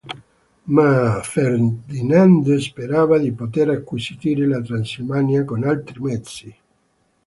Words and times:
Ma 0.65 1.21
Ferdinando 1.21 2.59
sperava 2.59 3.19
di 3.19 3.31
poter 3.33 3.69
acquisire 3.69 4.47
la 4.47 4.59
Transilvania 4.59 5.45
con 5.45 5.63
altri 5.63 5.99
mezzi. 5.99 6.55